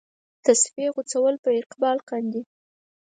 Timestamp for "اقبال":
1.61-1.97